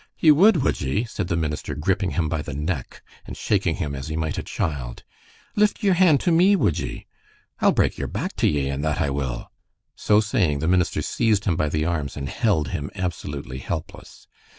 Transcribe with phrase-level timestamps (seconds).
[0.17, 3.93] "Ye would, would ye?" said the minister, gripping him by the neck and shaking him
[3.93, 5.03] as he might a child.
[5.55, 7.05] "Lift ye're hand to me, would ye?
[7.59, 9.51] I'll break you're back to ye, and that I will."
[9.95, 14.25] So saying, the minister seized him by the arms and held him absolutely helpless.